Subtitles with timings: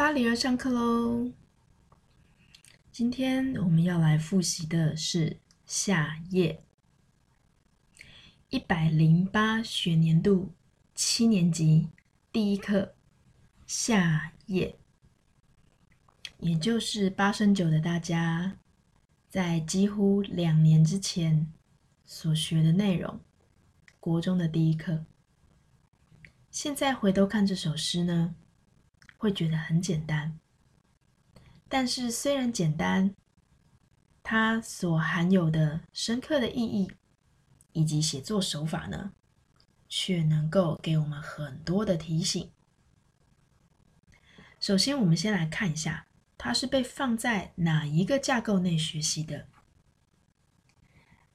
[0.00, 1.30] 巴黎要上课喽！
[2.90, 6.64] 今天我们要来复习的是夏夜
[8.48, 10.54] 一百零八学年度
[10.94, 11.90] 七年级
[12.32, 12.94] 第一课
[13.66, 14.78] 夏夜，
[16.38, 18.56] 也就是八升九的大家
[19.28, 21.52] 在几乎两年之前
[22.06, 23.20] 所学的内容，
[24.00, 25.04] 国中的第一课。
[26.50, 28.34] 现在回头看这首诗呢，
[29.20, 30.38] 会觉得很简单。
[31.68, 33.14] 但是虽然简单，
[34.22, 36.90] 它所含有的深刻的意义
[37.72, 39.12] 以及写作手法呢，
[39.86, 42.50] 却能够给我们很多的提醒。
[44.58, 46.06] 首先，我们先来看一下，
[46.38, 49.46] 它是被放在哪一个架构内学习的？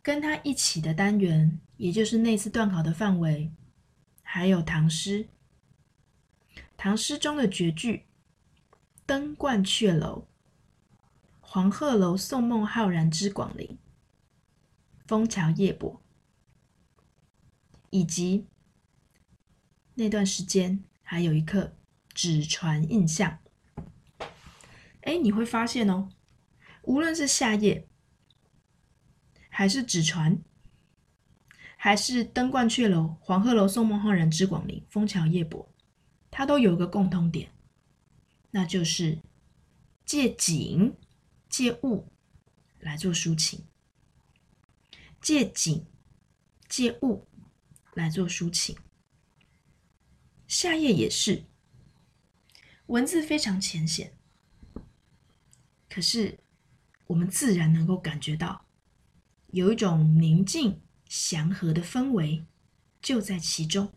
[0.02, 3.52] 跟它一起的单元，也就是那次段考的范围。
[4.24, 5.30] 还有唐诗，
[6.86, 8.06] 唐诗中的绝句
[9.08, 10.28] “登鹳雀楼
[11.42, 13.80] ”“黄鹤楼送孟浩然之广陵
[15.08, 16.00] ”“枫桥夜泊”，
[17.90, 18.46] 以及
[19.96, 21.76] 那段时间还有一课
[22.14, 23.40] “纸船印象”。
[25.02, 26.10] 哎，你会发现哦，
[26.84, 27.88] 无论是夏夜，
[29.50, 30.40] 还是纸船。
[31.78, 35.68] 还是登鹳雀楼、黄鹤楼送孟浩然之广陵、枫桥夜泊，
[36.38, 37.50] 它都有个共通点，
[38.52, 39.20] 那就是
[40.06, 40.94] 借景、
[41.48, 42.12] 借物
[42.82, 43.64] 来做抒情。
[45.22, 45.86] 借景、
[46.68, 47.26] 借物
[47.94, 48.76] 来做抒情。
[50.46, 51.46] 夏夜也是，
[52.88, 54.14] 文字非常浅显，
[55.88, 56.38] 可是
[57.08, 58.66] 我们自然能够感觉到
[59.52, 60.82] 有一种宁静。
[61.08, 62.46] 祥和的氛围
[63.00, 63.94] 就在其中，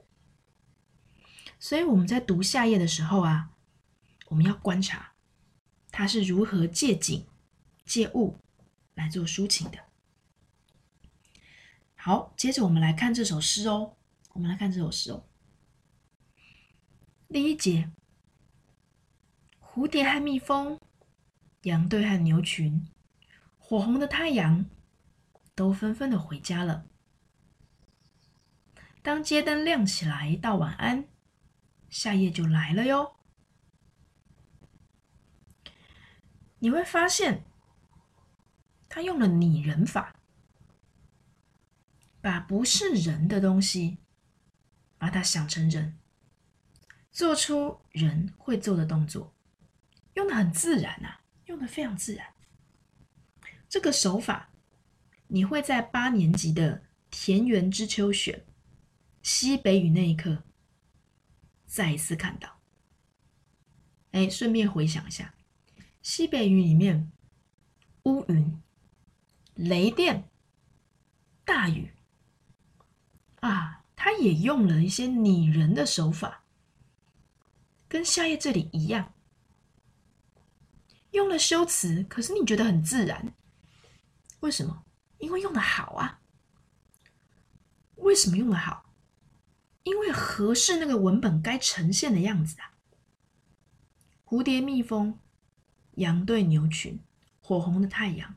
[1.59, 3.51] 所以我们在读夏夜的时候啊，
[4.27, 5.13] 我们要观察
[5.91, 7.27] 他是如何借景、
[7.85, 8.39] 借物
[8.95, 9.79] 来做抒情的。
[11.97, 13.97] 好，接着我们来看这首诗哦。
[14.35, 15.25] 我们来看这首诗哦。
[17.29, 17.91] 第一节：
[19.61, 20.79] 蝴蝶和蜜蜂，
[21.63, 22.87] 羊队和牛群，
[23.59, 24.65] 火红的太阳，
[25.57, 26.87] 都纷纷的回家了。
[29.03, 31.09] 当街灯亮起来，道晚安，
[31.89, 33.17] 夏夜就来了哟。
[36.59, 37.45] 你会发现，
[38.89, 40.17] 他用了拟人法，
[42.21, 43.99] 把不是人的东西，
[44.99, 45.97] 把它想成人，
[47.13, 49.35] 做出人会做的动作，
[50.15, 52.35] 用的很自然呐，用的非常自然。
[53.69, 54.51] 这个手法，
[55.29, 56.79] 你会在八年级的
[57.11, 58.39] 《田园之秋选》。
[59.23, 60.43] 西北雨那一刻，
[61.79, 62.59] 再一次看到。
[64.11, 65.33] 哎，顺便回想一下，
[66.03, 67.13] 西北雨里面，
[68.03, 68.61] 乌云、
[69.55, 70.29] 雷电、
[71.45, 71.93] 大雨，
[73.39, 76.43] 啊，他也用了一些拟人的手法，
[77.87, 79.15] 跟夏夜这里一样，
[81.13, 83.33] 用了修辞，可是你觉得很自然，
[84.41, 84.85] 为什么？
[85.19, 86.21] 因为用的好啊。
[87.99, 88.88] 为什么用的好？
[89.83, 92.73] 因为合适那个文本该呈现的样子啊，
[94.25, 95.19] 蝴蝶、蜜蜂、
[95.95, 97.01] 羊对牛群、
[97.41, 98.37] 火红的太阳，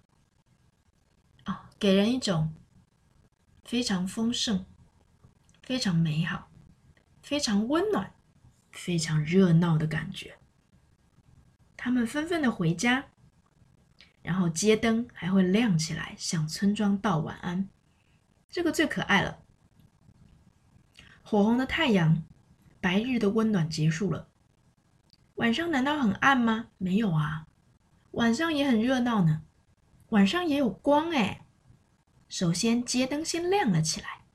[1.43, 2.53] 啊，给人一种
[3.63, 4.65] 非常丰盛、
[5.61, 6.49] 非常美好、
[7.21, 8.13] 非常温暖、
[8.71, 10.37] 非常热闹的感觉。
[11.75, 13.09] 他们纷纷的回家，
[14.21, 17.67] 然后街灯还会亮起来，向村庄道晚安。
[18.49, 19.40] 这个最可爱了。
[21.31, 22.23] 火红的太阳，
[22.81, 24.27] 白日的温暖结束了。
[25.35, 26.67] 晚上难道很暗吗？
[26.77, 27.47] 没有啊，
[28.11, 29.41] 晚上也很热闹呢。
[30.09, 31.45] 晚上也有光哎。
[32.27, 34.25] 首先街灯先亮了起来，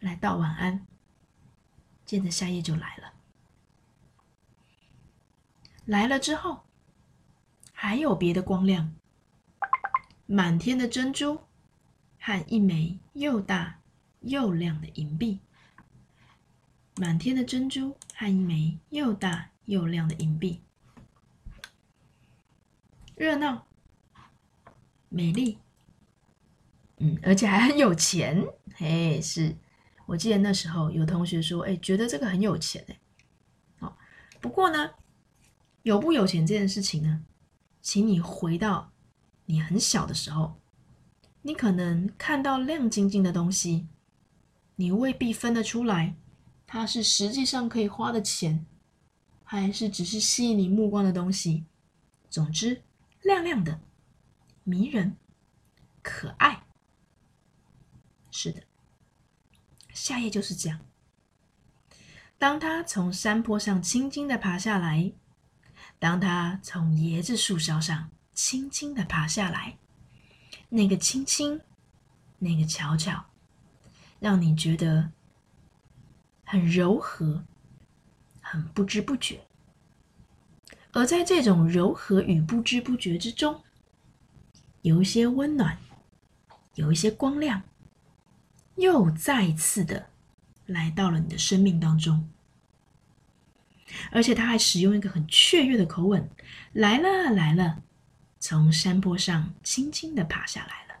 [0.00, 0.84] 来道晚安。
[2.04, 3.12] 接着夏夜就来了。
[5.84, 6.64] 来了之后，
[7.70, 8.92] 还有别的光亮，
[10.26, 11.42] 满天的珍珠
[12.18, 13.78] 和一枚又大
[14.22, 15.38] 又亮的银币。
[16.98, 20.62] 满天的珍珠和一枚又大又亮的银币，
[23.14, 23.66] 热闹、
[25.10, 25.58] 美丽，
[26.96, 28.42] 嗯，而且还很有钱，
[28.76, 29.54] 嘿，是。
[30.06, 32.98] 我记得那时候有同学说，哎，觉得这个很有钱，哎，
[33.78, 33.98] 好，
[34.40, 34.92] 不过呢，
[35.82, 37.24] 有不有钱这件事情呢，
[37.82, 38.90] 请你回到
[39.44, 40.58] 你很小的时候，
[41.42, 43.86] 你可能看到亮晶晶的东西，
[44.76, 46.14] 你未必分得出来。
[46.76, 48.66] 它是实际上可以花的钱，
[49.42, 51.64] 还是只是吸引你目光的东西。
[52.28, 52.82] 总之，
[53.22, 53.80] 亮亮的、
[54.62, 55.16] 迷人、
[56.02, 56.66] 可爱。
[58.30, 58.62] 是的，
[59.94, 60.78] 夏夜就是这样。
[62.36, 65.14] 当他从山坡上轻轻的爬下来，
[65.98, 69.78] 当他从椰子树梢上轻轻的爬下来，
[70.68, 71.58] 那个轻轻，
[72.38, 73.24] 那个巧巧，
[74.20, 75.10] 让你觉得
[76.46, 77.44] 很柔和，
[78.40, 79.40] 很不知不觉。
[80.92, 83.62] 而在这种柔和与不知不觉之中，
[84.80, 85.76] 有一些温暖，
[86.76, 87.62] 有一些光亮，
[88.76, 90.08] 又再次的。
[90.66, 92.28] 来到了你的生命当中，
[94.10, 96.28] 而且他还使用一个很雀跃的口吻
[96.74, 97.84] ：“来了，来了，
[98.40, 101.00] 从山坡上轻轻的爬下来了。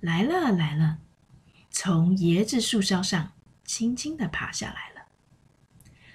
[0.00, 0.98] 来了，来了，
[1.70, 3.30] 从椰子树梢上
[3.68, 5.06] 轻轻的爬下来了。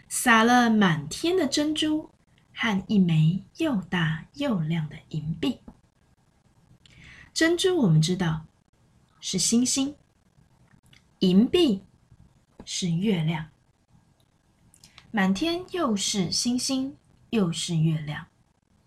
[0.09, 2.09] 撒了满天的珍珠
[2.53, 5.61] 和一枚又大又亮的银币。
[7.33, 8.45] 珍珠我们知道
[9.21, 9.95] 是星星，
[11.19, 11.83] 银币。”
[12.65, 13.49] 是月亮，
[15.11, 16.95] 满天又是星星，
[17.31, 18.27] 又是月亮，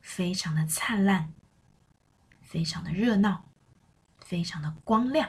[0.01, 1.35] 非常的灿烂，
[2.41, 3.51] 非常的热闹，
[4.19, 5.29] 非常的光亮。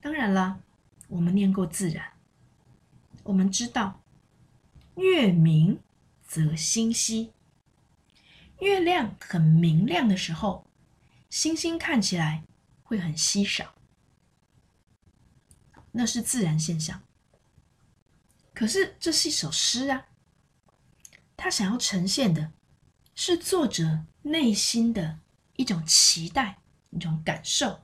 [0.00, 0.62] 当然了，
[1.08, 2.12] 我们念过自然，
[3.24, 4.02] 我们知道
[4.96, 5.80] 月明
[6.26, 7.32] 则星稀，
[8.60, 10.66] 月亮很明亮的时候，
[11.28, 12.44] 星星看起来
[12.82, 13.74] 会很稀少。
[15.92, 17.02] 那是自然现象，
[18.54, 20.06] 可是这是一首诗啊。
[21.36, 22.52] 他想要呈现的
[23.14, 25.18] 是作者内心的
[25.56, 26.58] 一种期待、
[26.90, 27.80] 一种感受，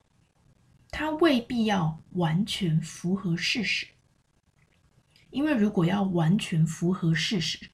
[0.98, 3.86] 他未必要完全符合事实。
[5.28, 7.68] 因为如果要完全符合事实，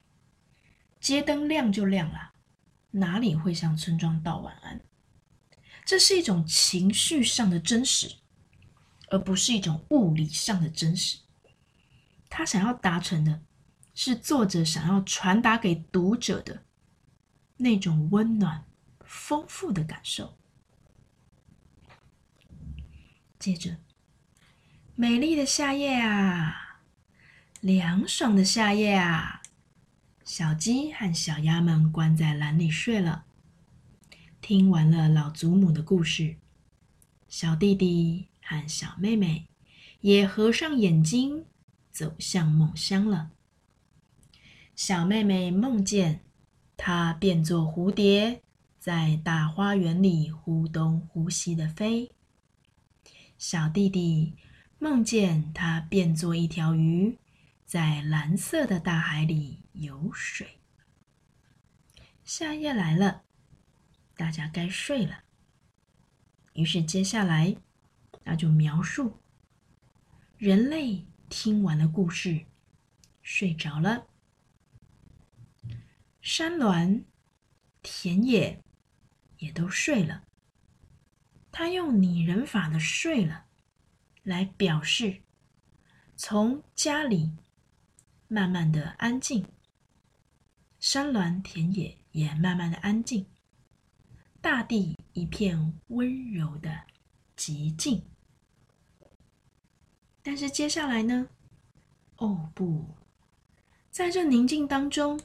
[1.00, 2.32] 街灯亮就亮了，
[2.90, 4.80] 哪里会向村庄道晚安？
[5.84, 8.16] 这是一种情绪上的真实。
[9.08, 11.18] 而不是一种物理上的真实。
[12.28, 13.42] 他想要达成的，
[13.94, 16.64] 是作者想要传达给读者的
[17.58, 18.64] 那种温暖、
[19.04, 20.36] 丰富的感受。
[23.42, 23.76] 接着，
[24.94, 26.78] 美丽的夏夜啊，
[27.60, 29.42] 凉爽的夏夜啊，
[30.22, 33.24] 小鸡和小鸭们关在篮里睡了。
[34.40, 36.36] 听完了老祖母的故事，
[37.28, 38.28] 小弟弟。
[38.44, 39.46] 和小妹妹
[40.00, 41.46] 也合上眼睛，
[41.92, 43.30] 走向梦乡了。
[44.74, 46.20] 小妹妹梦见
[46.76, 48.42] 她变作蝴蝶，
[48.80, 52.10] 在大花园里忽东忽西的飞。
[53.44, 54.36] 小弟弟
[54.78, 57.18] 梦见他变作一条鱼，
[57.66, 60.60] 在蓝色的大海里游水。
[62.22, 63.24] 夏夜来了，
[64.14, 65.24] 大家该睡了。
[66.52, 67.56] 于是接下来。
[68.22, 69.18] 那就描述
[70.38, 72.46] 人类听完了故事，
[73.22, 74.06] 睡着了。
[76.20, 77.04] 山峦、
[77.82, 78.62] 田野
[79.38, 80.22] 也都睡了。
[81.52, 83.44] 他用拟人法的“睡了”
[84.24, 85.20] 来表示，
[86.16, 87.36] 从家里
[88.26, 89.46] 慢慢的安静，
[90.80, 93.26] 山峦、田野也慢慢的安静，
[94.40, 96.84] 大地一片温柔的
[97.36, 98.02] 寂静。
[100.22, 101.28] 但是接下来呢？
[102.16, 102.96] 哦不，
[103.90, 105.20] 在这宁静当中，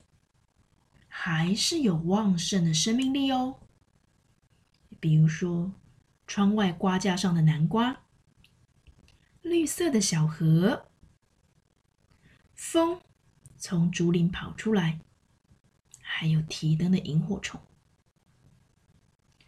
[1.08, 3.60] 还是有旺盛的生命力哦。
[5.00, 5.72] 比如说，
[6.28, 8.04] 窗外瓜架上的南瓜，
[9.42, 10.92] 绿色的小河，
[12.54, 13.02] 风
[13.58, 15.00] 从竹林跑出来，
[16.02, 17.60] 还有提灯的萤火虫，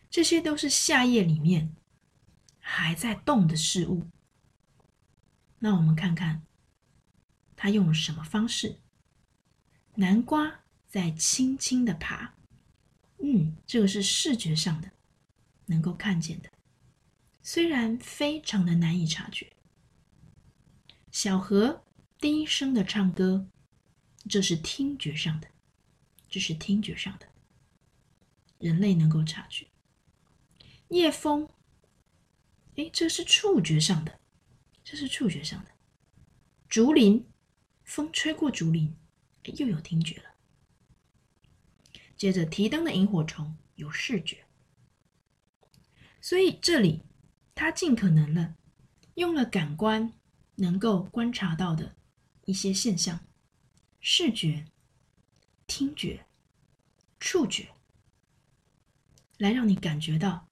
[0.09, 1.75] 这些都是夏夜里面
[2.59, 4.07] 还在动的事物。
[5.59, 6.43] 那我们看看，
[7.57, 8.79] 他用了什么方式？
[9.95, 12.35] 南瓜在轻轻的爬，
[13.21, 14.89] 嗯，这个是视觉上的，
[15.65, 16.49] 能够看见的，
[17.51, 19.53] 虽然非常的难以察觉。
[21.11, 21.83] 小河
[22.19, 23.49] 低声的唱歌，
[24.29, 25.47] 这是听觉上的，
[26.29, 27.25] 这是听觉上的，
[28.59, 29.65] 人类能够察觉。
[30.89, 31.49] 夜风，
[32.75, 34.19] 哎，这是触觉上的。
[34.83, 35.71] 这是触觉上的，
[36.67, 37.27] 竹林，
[37.83, 38.95] 风吹过竹林，
[39.57, 40.35] 又有听觉了。
[42.15, 44.45] 接着提灯的萤火虫有视觉，
[46.21, 47.01] 所以这里
[47.61, 48.55] 他尽可能了，
[49.15, 50.13] 用了感官
[50.55, 51.93] 能够观察到的
[52.45, 53.19] 一些现象，
[53.99, 54.63] 视觉、
[55.67, 56.25] 听觉、
[57.19, 57.67] 触觉，
[59.37, 60.47] 来让你感觉到，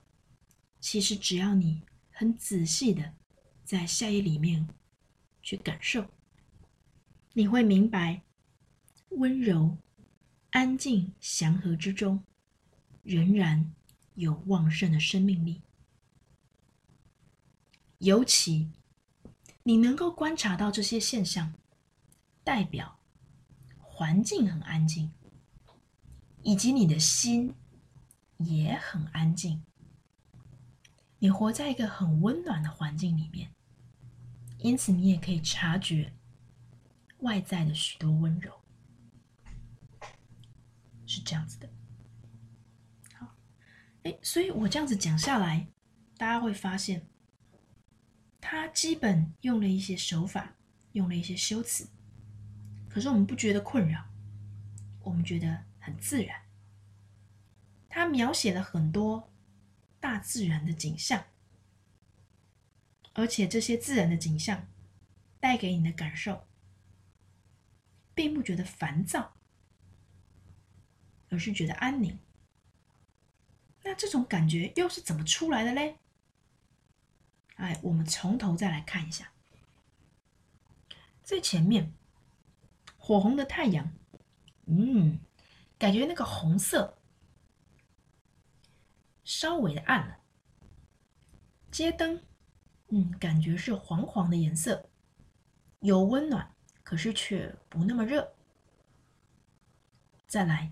[0.82, 3.14] 其实只要你很仔细的
[3.64, 4.68] 在夏夜里面
[5.42, 6.06] 去感受，
[7.32, 8.22] 你会明白，
[9.12, 9.78] 温柔、
[10.50, 12.22] 安静、祥和之中，
[13.04, 13.74] 仍然
[14.16, 15.62] 有旺盛的生命力。
[18.00, 18.70] 尤其，
[19.64, 21.52] 你能够观察到这些现象，
[22.44, 23.00] 代表
[23.80, 25.12] 环境很安静，
[26.44, 27.56] 以及你的心
[28.38, 29.64] 也很安静。
[31.18, 33.52] 你活在一个很温暖的环境里面，
[34.60, 36.14] 因此你也可以察觉
[37.22, 38.54] 外在的许多温柔，
[41.08, 41.68] 是这样子的。
[43.16, 43.34] 好，
[44.04, 45.68] 哎，所以我这样子讲下来，
[46.16, 47.10] 大家会发现。
[48.78, 50.54] 基本用了一些手法，
[50.92, 51.88] 用了一些修辞，
[52.88, 54.06] 可是我们不觉得困扰，
[55.02, 56.44] 我们觉得很自然。
[57.90, 59.32] 他描写了很多
[60.00, 61.26] 大自然的景象，
[63.14, 64.68] 而且这些自然的景象
[65.40, 66.46] 带给你的感受，
[68.14, 69.34] 并不觉得烦躁，
[71.30, 72.20] 而是觉得安宁。
[73.84, 75.98] 那这种感觉又是怎么出来的嘞？
[77.58, 79.32] 哎，我们从头再来看一下，
[81.24, 81.92] 最前面
[82.98, 83.92] 火红的太阳，
[84.66, 85.20] 嗯，
[85.78, 86.98] 感觉那个红色
[89.24, 90.18] 稍微的暗了。
[91.72, 92.24] 街灯，
[92.90, 94.90] 嗯，感觉是黄黄的颜色，
[95.80, 98.34] 有温暖，可是却不那么热。
[100.28, 100.72] 再来，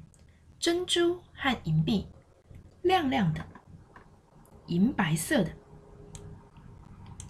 [0.59, 2.07] 珍珠和银币，
[2.83, 3.45] 亮亮的，
[4.67, 5.51] 银白色的。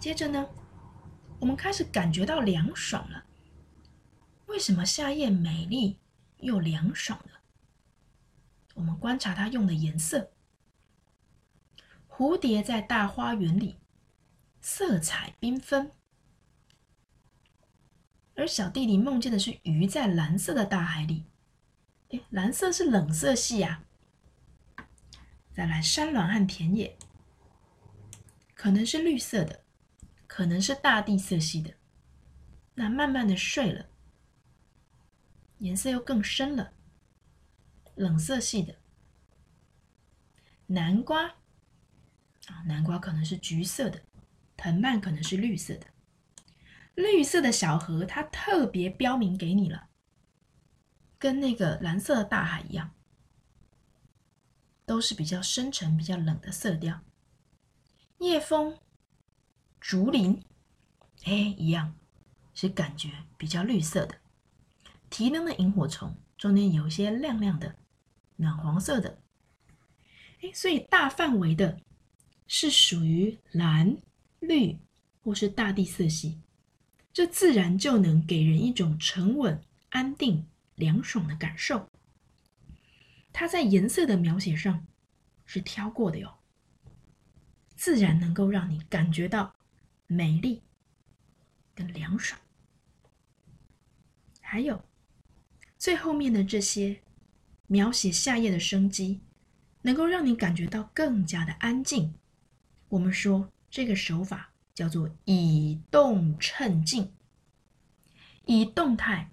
[0.06, 0.48] 接着呢，
[1.40, 3.24] 我们开始感觉到凉爽了。
[4.46, 5.98] 为什么夏夜美丽
[6.36, 7.32] 又凉爽呢？
[8.74, 10.30] 我们观察它用的颜色，
[12.08, 13.80] 蝴蝶在大花园里，
[14.60, 15.88] 色彩缤纷；
[18.36, 21.24] 而小弟弟梦见的是鱼在蓝色的大海里。
[22.10, 23.82] 哎，蓝色是冷色系呀。
[25.52, 26.96] 再来，山峦和田野，
[28.54, 29.65] 可能是绿色的。
[30.36, 31.72] 可能是大地色系的，
[32.74, 33.88] 那慢慢的睡了，
[35.60, 36.74] 颜色又更深了，
[37.94, 38.76] 冷色系的
[40.66, 41.26] 南瓜
[42.48, 44.02] 啊，南瓜可能是橘色的，
[44.58, 45.86] 藤蔓可能是绿色的，
[46.94, 49.88] 绿色的小河它特别标明给你了，
[51.18, 52.92] 跟那个蓝色的大海一样，
[54.84, 57.00] 都是比较深沉、比较冷的色调，
[58.18, 58.78] 夜风。
[59.88, 60.42] 竹林，
[61.26, 61.94] 哎，一样
[62.54, 64.16] 是感觉比较绿色的。
[65.08, 67.76] 提灯的萤火虫中间有一些亮亮的、
[68.34, 69.20] 暖黄色的，
[70.42, 71.78] 哎，所以大范围的
[72.48, 73.96] 是属于蓝、
[74.40, 74.76] 绿
[75.22, 76.40] 或是大地色系，
[77.12, 81.88] 这自然就能给人一种沉稳、安定、凉爽的感受。
[83.32, 84.84] 它在颜色的描写上
[85.44, 86.38] 是挑过的哟，
[87.76, 89.54] 自然能够让你感觉到。
[90.06, 90.62] 美丽
[91.74, 92.40] 跟凉爽，
[94.40, 94.84] 还有
[95.76, 97.02] 最后面的这些
[97.66, 99.20] 描写夏夜的生机，
[99.82, 102.14] 能够让你感觉到更加的安静。
[102.88, 107.12] 我们说这个手法叫做以动衬静，
[108.44, 109.30] 以动态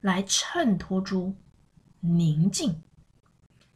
[0.00, 1.34] 来衬托出
[2.00, 2.82] 宁静，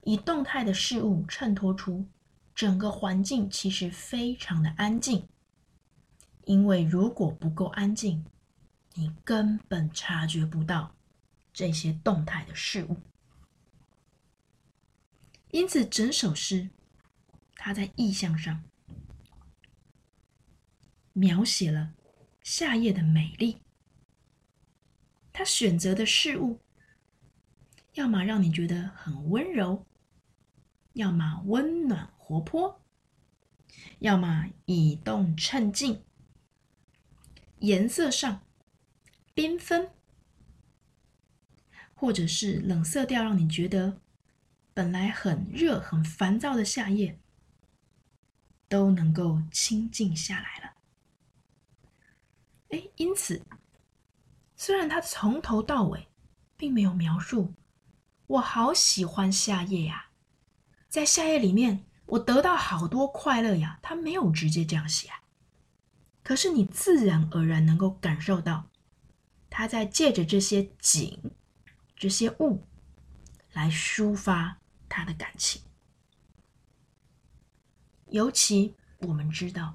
[0.03, 2.07] 以动态的事物衬托出
[2.55, 5.27] 整个环境其实非常的安静。
[6.45, 8.25] 因为如果不够安静，
[8.95, 10.95] 你根本察觉不到
[11.53, 12.97] 这些动态的事物。
[15.51, 16.71] 因此，整首诗
[17.55, 18.63] 它在意象上
[21.13, 21.93] 描写了
[22.43, 23.61] 夏夜的美丽。
[25.33, 26.61] 他选择的事物，
[27.95, 29.87] 要么让你觉得很温柔，
[30.93, 32.81] 要么温暖活泼，
[34.01, 36.03] 要么以动衬静。
[37.61, 38.43] 颜色上
[39.35, 39.91] 缤纷，
[41.95, 44.01] 或者是冷色调，让你觉得
[44.75, 47.19] 本来很热、很烦躁的夏夜
[48.69, 50.73] 都能够清静下来了。
[52.71, 53.43] 哎，因此，
[54.57, 56.09] 虽然他从头到尾
[56.57, 57.55] 并没有描述
[58.27, 60.11] “我好喜欢夏夜呀”，
[60.89, 65.23] 在夏夜里面我得到好多快乐呀，他没有直接这样写啊。
[66.31, 68.65] 可是你自然而然能够感受到，
[69.51, 71.33] 他在借着这些景
[71.97, 72.65] 这些物
[73.53, 74.57] 来抒发
[74.89, 75.61] 他的感情。
[78.11, 79.75] 尤其我们知道，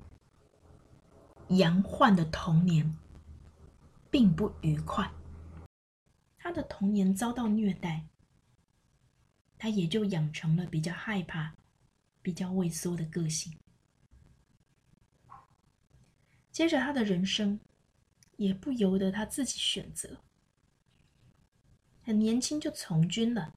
[1.50, 2.98] 杨焕的童年
[4.10, 5.12] 并不愉快，
[6.38, 8.08] 他的童年遭到虐待，
[9.58, 11.54] 他也就养成了比较害怕、
[12.22, 13.54] 比较畏缩的个性。
[16.56, 17.60] 接着，他的人生
[18.38, 20.22] 也不由得他自己选择。
[22.02, 23.54] 很年轻就从军了，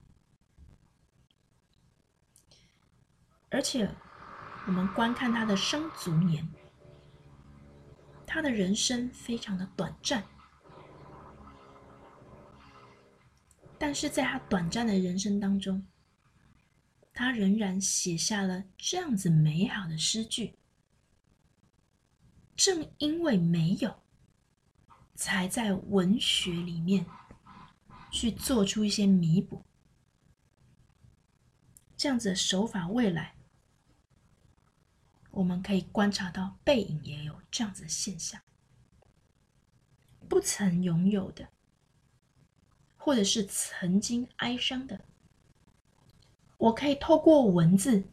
[3.51, 3.89] 而且
[4.67, 6.49] 我们观看他的生卒年，
[8.27, 10.25] 他的人生非常的短暂，
[13.79, 15.87] 但是在他短暂的人生当中，
[17.13, 20.58] 他仍然写下了这样子美好的诗句。
[22.59, 24.03] 正因为没有，
[25.15, 27.07] 才在文学里面。
[28.11, 29.63] 去做出一些弥补，
[31.95, 33.35] 这样子的手法，未来
[35.31, 38.41] 我们可以观察到背影也有这样子的现象。
[40.27, 41.51] 不曾拥有的，
[42.97, 45.05] 或者是曾经哀伤的，
[46.57, 48.05] 我可以透过文字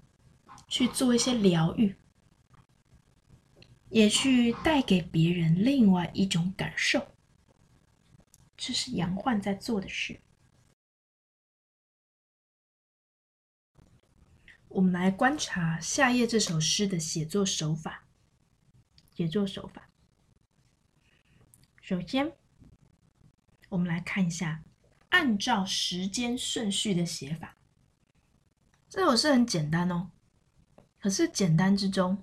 [0.67, 1.95] 去做一些疗愈，
[3.89, 7.15] 也去带给别人另外一种感受。
[8.57, 10.19] 这是杨焕在做的事。
[14.69, 18.01] 我们来观察夏夜这首诗的写作手法。
[19.15, 19.89] 写作手法，
[21.81, 22.33] 首先，
[23.69, 24.61] 我们来看一下
[25.07, 27.55] 按照时间顺序的写法。
[28.89, 30.11] 这首诗很简单哦，
[30.99, 32.21] 可是简单之中，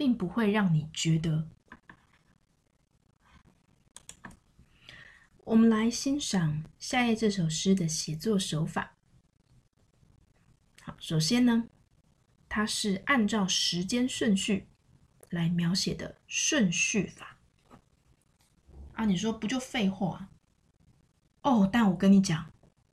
[0.00, 1.46] 并不会让你觉得。
[5.44, 8.94] 我们来欣赏夏夜这首诗的写作手法。
[10.80, 11.68] 好，首先呢，
[12.48, 14.68] 它是按照时间顺序
[15.28, 17.36] 来描写的顺序法。
[18.94, 20.30] 啊，你说不就废话？
[21.42, 22.50] 哦，但我跟你讲，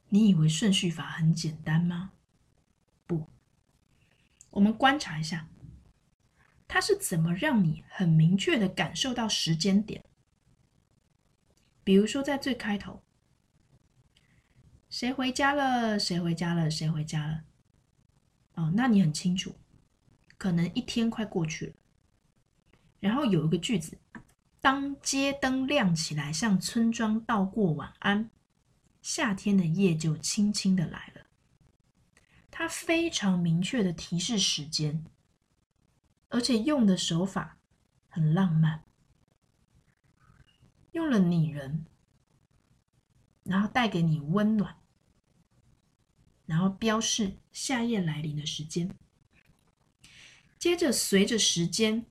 [0.10, 2.12] 你以为顺序法很简单吗？
[3.06, 3.28] 不，
[4.50, 5.48] 我们观察一下，
[6.68, 10.04] 它是怎么让你很明确的感受到时间点。
[11.84, 13.02] 比如说，在最开头，
[14.90, 15.98] 谁回家了？
[15.98, 16.70] 谁回家了？
[16.70, 17.44] 谁回家了？
[18.56, 19.56] 哦，那你很清楚，
[20.38, 21.74] 可能一天快过去了。
[23.00, 23.98] 然后有一个句子：
[24.60, 28.30] 当街灯亮起来，向村庄道过晚安，
[29.02, 31.28] 夏天的夜就轻轻的来了。
[32.52, 35.06] 它非常明确的提示时间，
[36.30, 37.58] 而且用的手法
[38.10, 38.84] 很浪漫。
[40.92, 41.86] 用了拟人，
[43.44, 44.78] 然后带给你温暖，
[46.46, 48.90] 然后标示夏夜来临的时间。
[50.58, 52.06] 接着随着时间，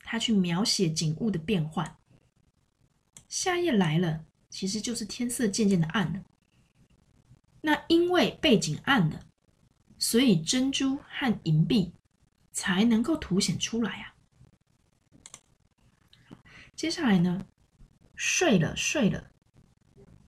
[0.00, 1.96] 他去描写景物的变换。
[3.26, 6.22] 夏夜来了，其实就是天色渐渐的暗了。
[7.62, 9.24] 那因为背景暗了，
[9.98, 11.94] 所以珍珠和银币
[12.56, 14.14] 才能够凸显出来啊。
[16.74, 17.46] 接下来呢？
[18.14, 19.30] 睡了，睡了，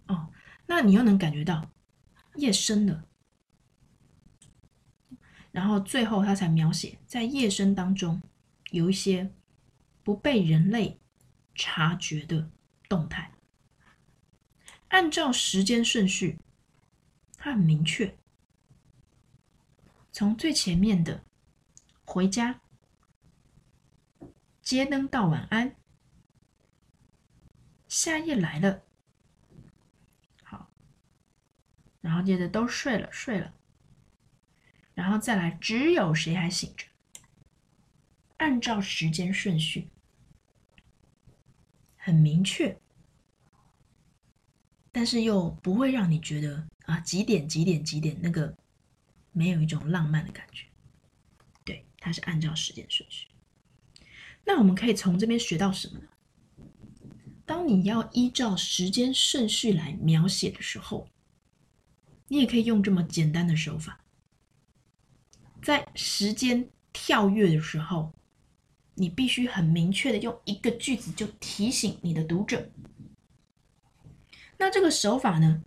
[0.09, 0.31] 哦，
[0.67, 1.71] 那你又能感觉到
[2.35, 3.09] 夜深了，
[5.51, 8.21] 然后最后他才描写在夜深当中
[8.73, 9.33] 有一些
[10.05, 11.01] 不被人类
[11.55, 12.51] 察觉的
[12.91, 13.33] 动态。
[14.89, 16.39] 按照时间顺序，
[17.39, 18.19] 它很明确，
[20.13, 21.25] 从最前面的
[22.09, 22.59] 回家，
[24.63, 25.77] 街灯到晚安。
[27.87, 28.83] 夏夜来了，
[30.43, 30.71] 好，
[32.01, 33.53] 然后接着都睡了，睡了，
[34.95, 36.87] 然后再来，只有谁还醒着？
[38.39, 39.91] 按照时间顺序，
[41.99, 42.81] 很明确，
[44.91, 48.57] 但是又不会让你觉得啊几点几点几点那个
[49.33, 50.68] 没有一种浪漫的感觉。
[51.99, 53.29] 它是按照时间顺序。
[54.45, 56.09] 那我们可以从这边学到什么呢？
[57.45, 61.09] 当你要依照时间顺序来描写的时候，
[62.29, 64.01] 你也可以用这么简单的手法。
[65.63, 68.13] 在时间跳跃的时候，
[68.95, 72.71] 你必须很明确的用一个句子就提醒你的读者。
[74.59, 75.63] 那这个手法呢，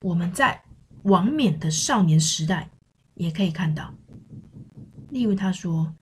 [0.00, 0.62] 我们在
[1.04, 2.70] 王冕的少年时代
[3.14, 3.94] 也可以看到。
[5.12, 5.94] 例如他说：“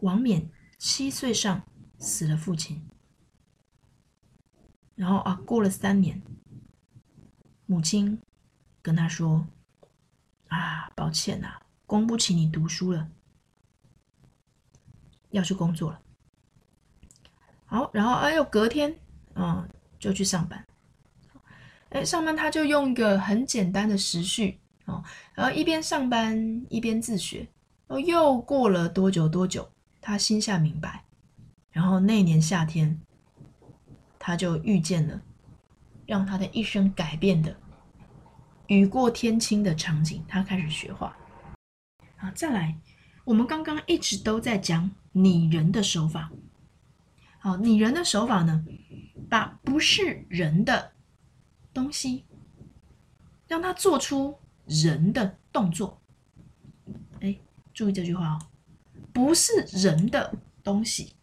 [0.00, 1.62] 王冕七岁上
[1.98, 2.82] 死了父亲。”
[4.96, 6.22] 然后啊，过了三年，
[7.66, 8.18] 母亲
[8.80, 9.46] 跟他说
[10.48, 13.10] ：“啊，抱歉呐，供不起你读书了，
[15.28, 16.00] 要去工作了。”
[17.66, 18.98] 好，然后哎呦，隔天
[19.34, 20.66] 嗯就去上班。
[21.90, 25.04] 哎，上班他就用一个很简单的时序哦，
[25.34, 27.46] 然后一边上班一边自学。
[27.88, 29.68] 哦，又过了多久多久，
[30.00, 31.04] 他心下明白，
[31.70, 33.00] 然后那年夏天，
[34.18, 35.20] 他就遇见了
[36.06, 37.56] 让他的一生改变的
[38.68, 40.24] 雨过天晴的场景。
[40.28, 41.16] 他开始学画。
[42.16, 42.78] 啊，再来，
[43.24, 46.30] 我们刚刚一直都在讲拟人的手法。
[47.38, 48.64] 好，拟人的手法呢，
[49.28, 50.92] 把不是人的。
[51.74, 52.24] 东西，
[53.46, 56.00] 让他做出人的动作。
[57.20, 57.38] 哎，
[57.78, 58.38] 注意这句话哦，
[59.12, 61.14] 不是人的东西，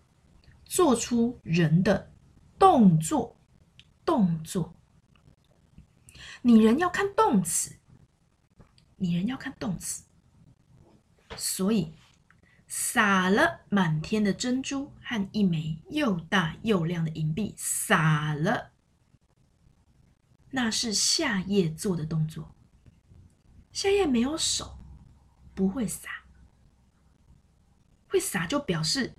[0.63, 2.13] 做出人的
[2.57, 3.37] 动作。
[4.05, 4.73] 动作，
[6.43, 7.75] 拟人要看动词，
[8.95, 10.05] 拟人要看动词。
[11.35, 11.93] 所以，
[12.67, 18.71] 撒了满天的珍珠和一枚又大又亮的银币，撒了。
[20.51, 22.55] 那是夏夜做的动作。
[23.73, 24.77] 夏夜没有手，
[25.53, 26.24] 不会撒。
[28.15, 29.13] 会撒就表示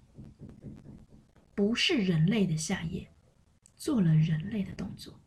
[1.54, 3.12] 不是人类的夏夜
[3.74, 5.20] 做了人类的动作，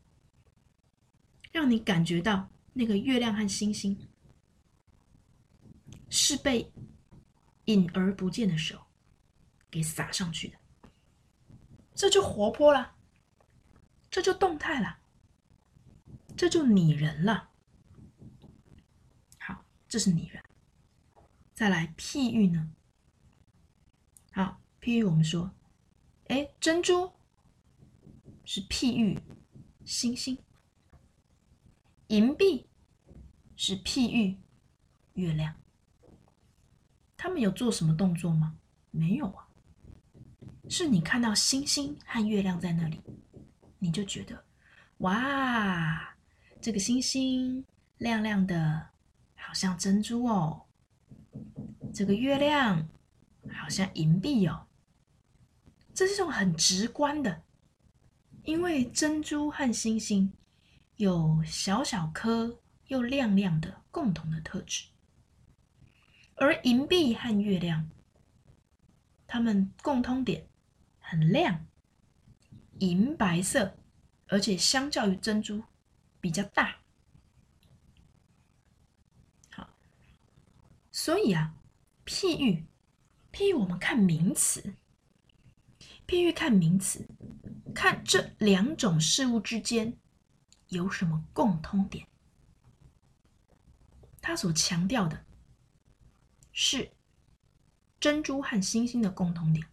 [1.51, 3.95] 让你感觉到那个月亮和星星
[6.10, 6.73] 是被
[7.65, 8.82] 隐而不见的手
[9.69, 10.58] 给撒上去的。
[11.93, 12.95] 这就活泼了，
[14.10, 14.97] 这就动态了。
[16.36, 17.51] 这就拟人了。
[19.38, 20.43] 好，这是拟人。
[21.53, 22.71] 再来譬喻呢？
[24.89, 25.52] 譬喻我们说，
[26.30, 27.12] 哎，珍珠
[28.43, 29.19] 是譬喻
[29.86, 30.36] 星星，
[32.08, 32.65] 银币
[33.56, 34.36] 是譬喻
[35.13, 35.54] 月亮。
[37.15, 38.58] 他们有做什么动作吗？
[38.89, 39.47] 没有啊。
[40.67, 42.99] 是你看到星星和月亮在那里，
[43.78, 44.43] 你就觉得，
[44.99, 46.15] 哇！
[46.60, 47.63] 这个星星
[47.99, 48.89] 亮亮的，
[49.36, 50.63] 好像珍珠哦。
[51.93, 52.89] 这个月亮
[53.54, 54.65] 好像银币哦。
[55.99, 57.43] 这是一种很直观的，
[58.45, 60.31] 因为珍珠和星星
[60.95, 64.85] 有小小颗又亮亮的共同的特质，
[66.35, 67.89] 而银币和月亮，
[69.27, 70.47] 它们共通点
[71.01, 71.67] 很亮，
[72.79, 73.75] 银白色，
[74.27, 75.62] 而且相较于珍珠。
[76.21, 76.77] 比较大，
[79.51, 79.69] 好，
[80.93, 81.55] 所以啊，
[82.05, 82.65] 譬喻，
[83.33, 84.75] 譬喻我们看名词，
[86.09, 87.07] 譬喻看名词，
[87.75, 89.95] 看这两种事物之间
[90.69, 92.07] 有什么共通点。
[94.19, 95.23] 他所强调的
[96.51, 96.89] 是
[97.99, 99.67] 珍珠和星星的共同点，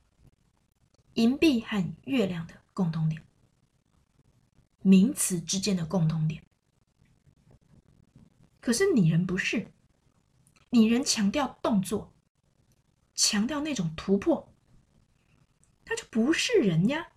[1.15, 3.23] 银币和月亮的共同点。
[4.83, 6.45] 名词之间的共同点，
[8.61, 9.73] 可是拟人不是，
[10.69, 12.13] 拟人强调动作，
[13.15, 14.55] 强调那种突破，
[15.87, 17.13] 他就不是人呀，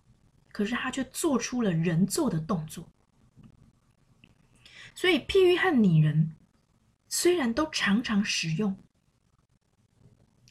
[0.52, 2.88] 可是他却做出了人做的动作。
[4.94, 6.36] 所以譬喻和拟人
[7.08, 8.82] 虽然都常常使用，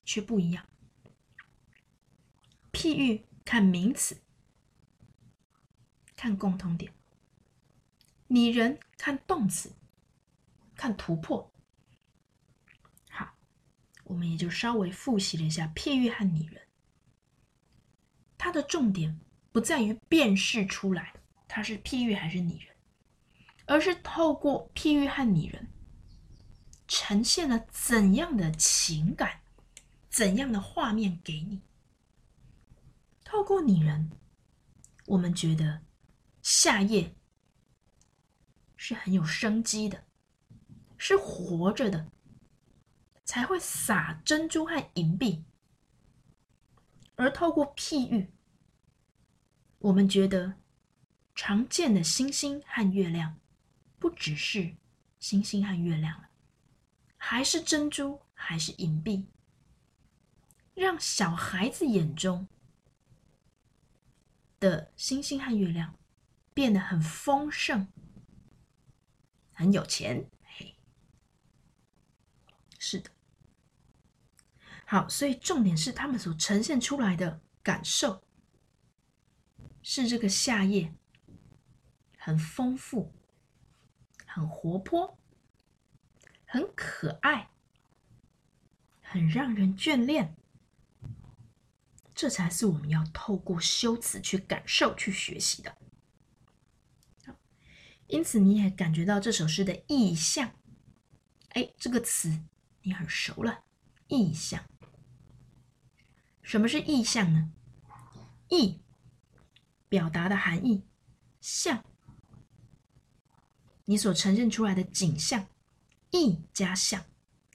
[0.04, 0.68] 却不一样。
[2.72, 4.22] 譬喻看名词，
[6.16, 6.94] 看共同点。
[8.28, 9.74] 拟人看动词，
[10.76, 11.52] 看突破。
[13.10, 13.36] 好，
[14.04, 16.69] 我们也就稍微复习了一下譬喻和拟人。
[18.50, 19.16] 它的重点
[19.52, 21.14] 不在于辨识出来
[21.48, 22.76] 它是譬喻还是拟人，
[23.68, 25.68] 而是透过譬喻和拟人，
[26.88, 29.42] 呈现了怎样的情感、
[30.10, 31.62] 怎样的画面给你。
[33.24, 34.10] 透过拟人，
[35.06, 35.82] 我们觉得
[36.42, 37.14] 夏夜。
[38.76, 40.06] 是很有生机的，
[40.98, 42.10] 是活着的，
[43.26, 45.44] 才会撒珍珠和银币。
[47.16, 48.32] 而透过譬喻，
[49.80, 50.56] 我们觉得
[51.34, 53.40] 常见的星星和月亮，
[53.98, 54.76] 不只是
[55.20, 56.30] 星星和月亮了，
[57.16, 59.26] 还是珍珠，还是银币，
[60.74, 62.48] 让小孩子眼中
[64.60, 65.98] 的星星和月亮
[66.54, 67.88] 变得很丰盛。
[69.54, 70.76] 很有钱，嘿，
[72.78, 73.10] 是的，
[74.86, 78.24] 好，所以重点是他们所呈现出来的感受，
[79.92, 80.94] 是这个夏夜
[82.20, 83.12] 很丰富、
[84.28, 85.18] 很活泼，
[86.46, 87.50] 很可爱，
[89.02, 90.36] 很让人眷恋。
[92.14, 95.76] 这才是我们要透过修辞去感受、去学习的。
[98.06, 100.52] 因此，你也感觉到这首诗的意象。
[101.54, 102.44] 哎，这个词
[102.84, 103.64] 你很熟了，
[104.08, 104.64] 意象。
[106.44, 107.52] 什么是意象呢？
[108.50, 108.80] 意
[109.90, 110.84] 表达的含义，
[111.42, 111.84] 象
[113.86, 115.48] 你所呈现出来的景象，
[116.12, 117.04] 意加象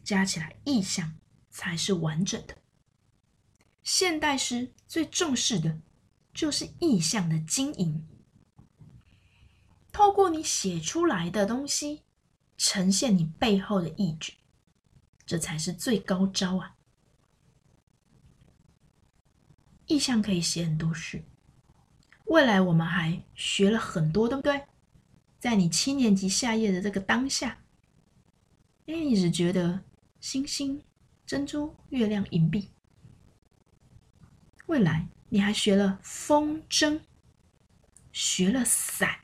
[0.02, 1.14] 加起来，意象
[1.48, 2.58] 才是完整的。
[3.82, 5.80] 现代诗最重视的
[6.32, 8.04] 就是意象的经营，
[9.92, 12.02] 透过你写出来的东西，
[12.56, 14.32] 呈现你背后的意志，
[15.24, 16.74] 这才是最高招啊！
[19.86, 21.22] 意象可以写很多事，
[22.24, 24.64] 未来我们还学了很多，对不对？
[25.38, 27.58] 在你七年级下页的这个当下，
[28.86, 29.84] 因为你只觉得
[30.20, 30.82] 星星、
[31.26, 32.70] 珍珠、月亮、银币。
[34.66, 37.00] 未来你还学了风筝，
[38.10, 39.20] 学了伞。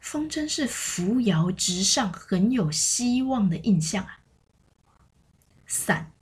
[0.00, 4.20] 风筝是扶摇直上、很有希望的印象啊。
[5.66, 6.12] 伞。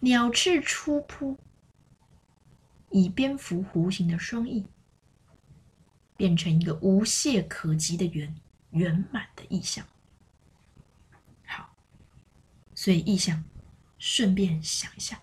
[0.00, 1.38] 鸟翅出扑，
[2.90, 4.66] 以蝙蝠弧形的双翼，
[6.16, 8.34] 变成一个无懈可击的圆
[8.70, 9.86] 圆满的意象。
[11.46, 11.74] 好，
[12.74, 13.44] 所以意象，
[13.98, 15.20] 顺便想一下。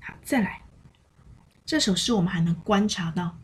[0.00, 0.62] 好，再来，
[1.64, 3.38] 这首诗我们还能观察到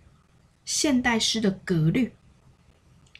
[0.65, 2.15] 现代诗的格律。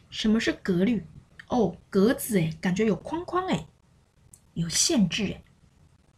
[0.09, 1.05] 什么是格律？
[1.49, 3.67] 哦，格子哎，感觉有框框哎。
[4.53, 5.43] 有限制哎，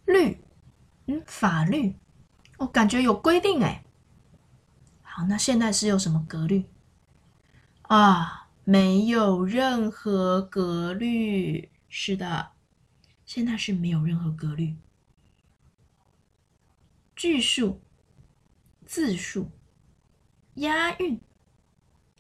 [0.06, 0.42] 律，
[1.10, 1.96] 嗯，法律，
[2.60, 3.84] 我感觉有规定哎。
[5.02, 6.66] 好，那现在是有什么格律
[7.82, 8.48] 啊？
[8.64, 11.72] 没有任何格律。
[11.88, 12.52] 是的，
[13.26, 14.76] 现在是没有任何格律。
[17.16, 17.82] 句数、
[18.86, 19.50] 字数、
[20.54, 21.20] 押韵，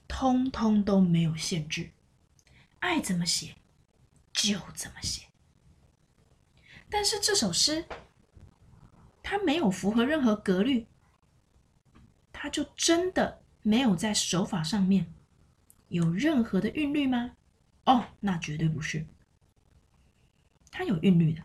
[0.07, 1.91] 通通都没有限制，
[2.79, 3.55] 爱怎么写
[4.33, 5.27] 就怎么写。
[6.89, 7.85] 但是这首诗，
[9.29, 10.87] 它没有符合任何格律，
[12.31, 15.13] 它就真的没有在手法上面
[15.89, 17.33] 有任何的韵律吗？
[17.85, 19.05] 哦，那绝对不是，
[20.71, 21.43] 它有韵律的。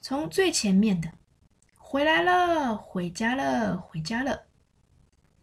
[0.00, 1.14] 从最前面的
[1.76, 4.46] “回来了，回家了，回家了”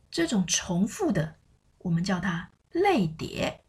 [0.09, 1.35] 这种重复的，
[1.79, 3.59] 我们叫它类叠。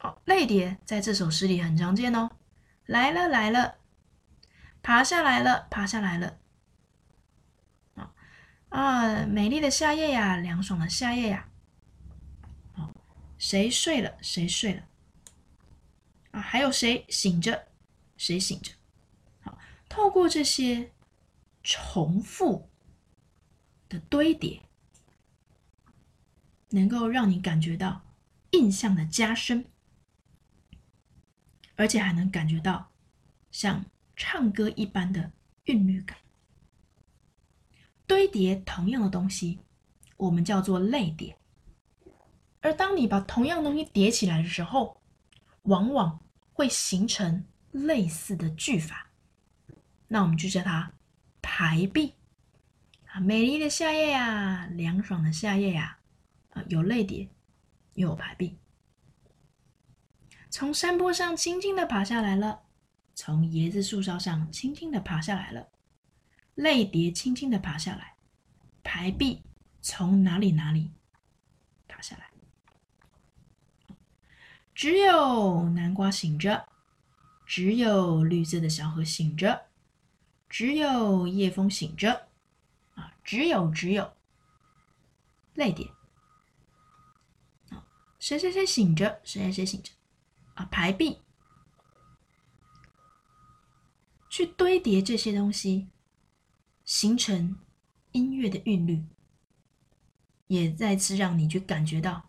[0.00, 2.32] 哦，类叠在这首诗里很常见哦。
[2.86, 3.76] 来了来了，
[4.86, 6.38] 爬下来了爬下来了，
[7.96, 8.14] 啊
[8.68, 9.26] 啊！
[9.26, 11.50] 美丽的夏夜呀，凉爽的夏夜呀，
[12.72, 12.94] 好，
[13.36, 14.88] 谁睡了谁睡了，
[16.30, 17.66] 啊，还有谁醒着
[18.16, 18.74] 谁醒着，
[19.40, 20.92] 好，透过这些
[21.64, 22.70] 重复
[23.88, 24.62] 的堆叠，
[26.68, 28.02] 能够让你感觉到
[28.52, 29.68] 印象的加深。
[31.74, 32.92] 而且还能感觉到
[33.50, 33.84] 像
[34.16, 35.30] 唱歌一般的
[35.64, 36.16] 韵律感，
[38.06, 39.60] 堆叠同样的东西，
[40.16, 41.36] 我们叫做类叠。
[42.62, 45.00] 而当你把同样东西叠起来的时候，
[45.62, 46.18] 往往
[46.52, 49.10] 会形成类似的句法，
[50.08, 50.92] 那我们就叫它
[51.42, 52.14] 排比。
[53.12, 55.98] 啊，美丽的夏夜呀，凉爽的夏夜呀，
[56.50, 57.28] 啊，有类叠，
[57.94, 58.58] 又有排比。
[60.50, 62.62] 从山坡上轻轻的爬下来了，
[63.16, 65.70] 从椰子树梢上轻轻的爬下来了，
[66.54, 68.14] 泪蝶轻轻的爬下来，
[68.84, 69.42] 排比
[69.80, 70.92] 从哪里哪里
[71.88, 72.30] 爬下来。
[74.74, 76.68] 只有南瓜醒着，
[77.46, 79.68] 只有绿色的小河醒着，
[80.50, 82.28] 只有夜风醒着，
[82.96, 84.12] 啊，只有只有
[85.54, 85.88] 泪点。
[87.70, 87.82] 啊，
[88.18, 89.90] 谁谁谁醒着，谁谁谁醒着。
[90.52, 91.22] 啊，排比，
[94.36, 95.88] 去堆叠这些东西，
[96.84, 97.56] 形成
[98.12, 99.02] 音乐的韵律，
[100.46, 102.28] 也再次让你去感觉到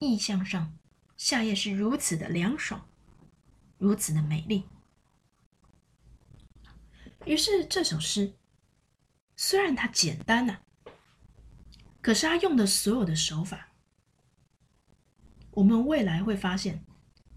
[0.00, 0.76] 意象上
[1.16, 2.88] 夏夜是如此的凉爽，
[3.78, 4.64] 如此的美丽。
[7.24, 8.34] 于是这首诗
[9.36, 10.58] 虽然它简单呐，
[12.02, 13.68] 可是它用的所有的手法，
[15.52, 16.84] 我们未来会发现。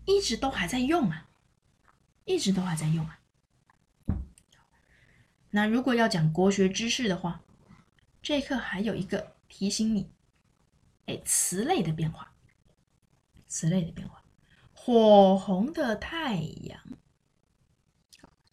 [0.06, 1.30] 一直都还在用啊，
[2.26, 3.19] 一直都还在用啊。
[5.52, 7.42] 那如果要讲国学知识的话，
[8.22, 10.12] 这课还有一个提醒你，
[11.08, 12.32] 哎，词类的变化，
[13.48, 14.24] 词类的变化，
[14.74, 16.80] 火红的太阳。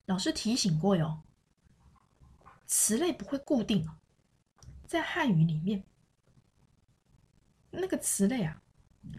[0.06, 1.22] 老师提醒过哟，
[2.66, 3.96] 词类不会固定哦，
[4.86, 5.84] 在汉语里面，
[7.70, 8.62] 那个词类啊，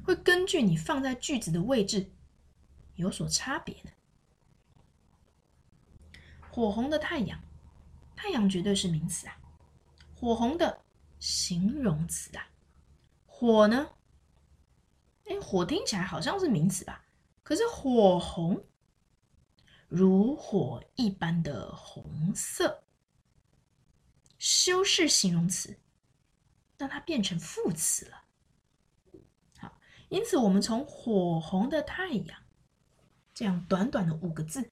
[0.04, 2.10] 会根据你放在句子的位置
[2.96, 3.92] 有所差别的。
[6.50, 7.44] 火红的太阳，
[8.18, 9.40] 太阳绝对是名词啊。
[10.14, 10.84] 火红的
[11.20, 12.50] 形容词啊，
[13.26, 13.92] 火呢？
[15.26, 17.06] 哎，火听起来好像是名词吧？
[17.44, 18.66] 可是火红，
[19.88, 22.84] 如火一般的红色，
[24.38, 25.80] 修饰形容词，
[26.78, 28.24] 让它变成副词了。
[29.60, 29.78] 好，
[30.10, 32.42] 因此我们从火红的太阳
[33.34, 34.72] 这样短短的五个字，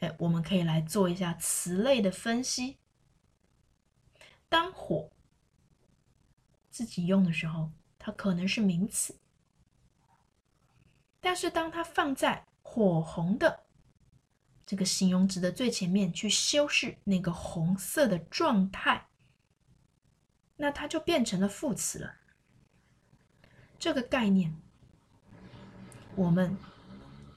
[0.00, 2.78] 哎，我们可以来做一下词类的分析。
[4.48, 5.10] 当火
[6.70, 9.14] 自己用的时候，它可能是名词；
[11.20, 13.64] 但是当它放在火红的
[14.64, 19.08] 这个形容词的最前面去修饰那个红色的状态，
[20.56, 22.14] 那它就变成了副词了。
[23.78, 24.54] 这个概念，
[26.14, 26.56] 我们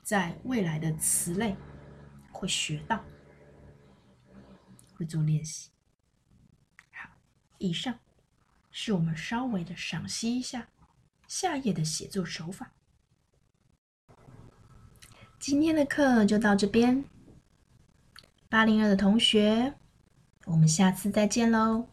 [0.04, 1.56] 在未来的词类
[2.41, 3.06] 会学到，
[4.97, 5.69] 会做练习。
[6.91, 7.08] 好
[7.60, 7.99] 以上
[8.71, 10.67] 是我们稍微的赏析一下
[11.27, 12.71] 下页的写作手法。
[15.38, 17.06] 今天的课就到这边，
[18.49, 19.75] 八零二的同学，
[20.45, 21.90] 我们下次再见喽。